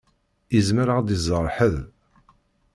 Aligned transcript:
Izmer 0.57 0.87
ad 0.95 0.97
ɣ-d-iẓeṛ 1.01 1.45
ḥedd. 1.55 1.75